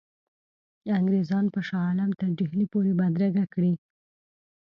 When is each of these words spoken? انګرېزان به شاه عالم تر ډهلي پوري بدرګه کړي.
انګرېزان 0.97 1.45
به 1.53 1.59
شاه 1.67 1.83
عالم 1.87 2.09
تر 2.19 2.29
ډهلي 2.37 2.65
پوري 2.71 2.93
بدرګه 2.99 3.45
کړي. 3.53 3.73